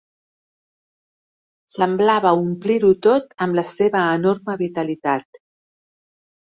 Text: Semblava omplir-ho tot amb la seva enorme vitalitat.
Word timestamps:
Semblava 1.75 2.33
omplir-ho 2.47 2.91
tot 3.09 3.39
amb 3.47 3.61
la 3.61 3.69
seva 3.75 4.05
enorme 4.19 4.61
vitalitat. 4.67 5.45